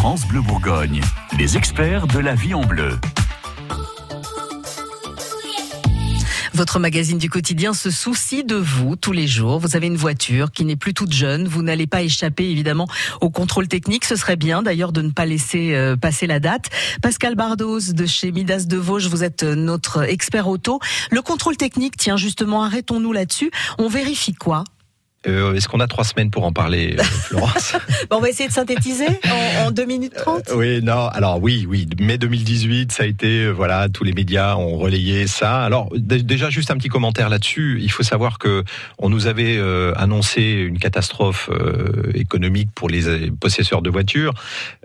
[0.00, 1.02] France Bleu Bourgogne,
[1.38, 2.98] les experts de la vie en bleu.
[6.54, 9.58] Votre magazine du quotidien se soucie de vous tous les jours.
[9.58, 11.46] Vous avez une voiture qui n'est plus toute jeune.
[11.46, 12.88] Vous n'allez pas échapper évidemment
[13.20, 14.06] au contrôle technique.
[14.06, 16.70] Ce serait bien d'ailleurs de ne pas laisser euh, passer la date.
[17.02, 20.80] Pascal Bardos de chez Midas de Vosges, vous êtes euh, notre expert auto.
[21.10, 23.50] Le contrôle technique, tiens justement, arrêtons-nous là-dessus.
[23.76, 24.64] On vérifie quoi?
[25.26, 27.76] Euh, Est-ce qu'on a trois semaines pour en parler, euh, Florence?
[28.08, 29.06] Bon, On va essayer de synthétiser
[29.60, 30.48] en, en 2 minutes 30.
[30.48, 34.56] Euh, oui, non, alors oui, oui, mai 2018, ça a été, voilà, tous les médias
[34.56, 35.62] ont relayé ça.
[35.62, 37.78] Alors déjà, juste un petit commentaire là-dessus.
[37.82, 38.64] Il faut savoir que
[38.98, 39.60] on nous avait
[39.96, 41.50] annoncé une catastrophe
[42.14, 44.32] économique pour les possesseurs de voitures.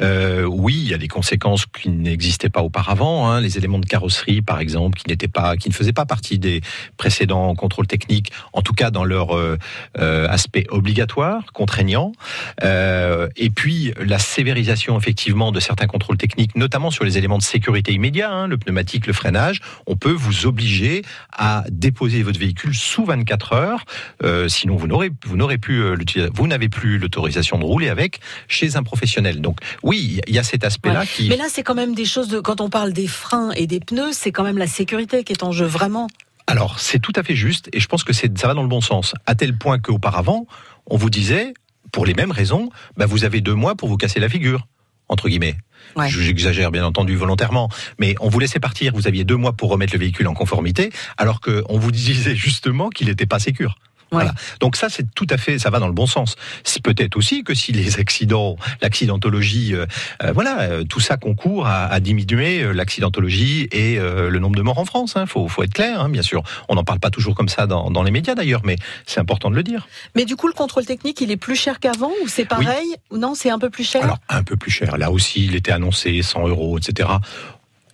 [0.00, 3.28] oui, il y a des conséquences qui n'existaient pas auparavant.
[3.30, 6.38] Hein, les éléments de carrosserie, par exemple, qui n'étaient pas, qui ne faisaient pas partie
[6.38, 6.60] des
[6.96, 9.36] précédents contrôles techniques, en tout cas dans leur
[10.28, 12.12] aspect obligatoire, contraignant,
[12.62, 17.42] euh, et puis la sévérisation effectivement de certains contrôles techniques, notamment sur les éléments de
[17.42, 19.60] sécurité immédiat, hein, le pneumatique, le freinage.
[19.86, 23.84] On peut vous obliger à déposer votre véhicule sous 24 heures,
[24.24, 25.82] euh, sinon vous n'aurez vous n'aurez plus
[26.34, 29.40] vous n'avez plus l'autorisation de rouler avec chez un professionnel.
[29.40, 31.28] Donc oui, il y a cet aspect-là qui.
[31.28, 33.80] Mais là, c'est quand même des choses de quand on parle des freins et des
[33.80, 36.08] pneus, c'est quand même la sécurité qui est en jeu vraiment.
[36.50, 38.80] Alors, c'est tout à fait juste, et je pense que ça va dans le bon
[38.80, 40.46] sens, à tel point qu'auparavant,
[40.86, 41.54] on vous disait,
[41.92, 44.66] pour les mêmes raisons, bah, vous avez deux mois pour vous casser la figure,
[45.08, 45.58] entre guillemets.
[46.08, 47.68] J'exagère bien entendu volontairement,
[48.00, 50.90] mais on vous laissait partir, vous aviez deux mois pour remettre le véhicule en conformité,
[51.18, 53.76] alors qu'on vous disait justement qu'il n'était pas sécure.
[54.10, 54.32] Voilà.
[54.60, 56.36] Donc ça, c'est tout à fait, ça va dans le bon sens.
[56.64, 59.86] C'est peut-être aussi que si les accidents, l'accidentologie, euh,
[60.22, 64.78] euh, voilà, euh, tout ça concourt à, à diminuer l'accidentologie et le nombre de morts
[64.78, 65.16] en France.
[65.16, 65.26] Hein.
[65.26, 66.42] Faut, faut être clair, hein, bien sûr.
[66.68, 69.50] On n'en parle pas toujours comme ça dans, dans les médias d'ailleurs, mais c'est important
[69.50, 69.88] de le dire.
[70.14, 72.94] Mais du coup, le contrôle technique, il est plus cher qu'avant ou c'est pareil?
[73.10, 74.02] Ou non, c'est un peu plus cher?
[74.02, 74.96] Alors un peu plus cher.
[74.98, 77.08] Là aussi, il était annoncé 100 euros, etc.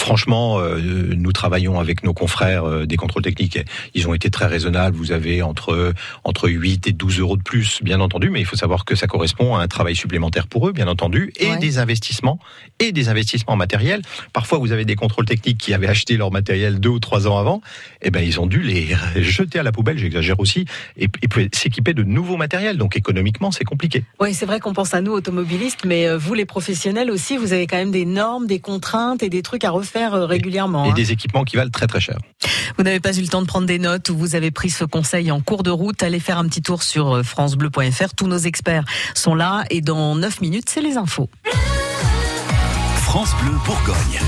[0.00, 0.80] Franchement, euh,
[1.14, 3.58] nous travaillons avec nos confrères euh, des contrôles techniques.
[3.94, 4.96] Ils ont été très raisonnables.
[4.96, 5.92] Vous avez entre
[6.24, 9.06] entre 8 et 12 euros de plus, bien entendu, mais il faut savoir que ça
[9.06, 12.38] correspond à un travail supplémentaire pour eux, bien entendu, et des investissements
[12.78, 14.00] et des investissements matériels.
[14.32, 17.36] Parfois, vous avez des contrôles techniques qui avaient acheté leur matériel deux ou trois ans
[17.36, 17.60] avant.
[18.00, 19.98] Eh ben, ils ont dû les jeter à la poubelle.
[19.98, 20.64] J'exagère aussi,
[20.96, 22.78] et, et s'équiper de nouveaux matériels.
[22.78, 24.04] Donc, économiquement, c'est compliqué.
[24.18, 27.52] Oui, c'est vrai qu'on pense à nous automobilistes, mais euh, vous, les professionnels aussi, vous
[27.52, 30.84] avez quand même des normes, des contraintes et des trucs à faire euh, régulièrement.
[30.84, 30.94] Et, hein.
[30.94, 32.18] des équipements qui valent très très cher.
[32.78, 34.84] Vous n'avez pas eu le temps de prendre des notes ou vous avez pris ce
[34.84, 38.14] conseil en cours de route, allez faire un petit tour sur euh, francebleu.fr.
[38.16, 38.84] Tous nos experts
[39.14, 41.28] sont là et dans 9 minutes, c'est les infos.
[42.94, 44.20] France Bleu Bourgogne.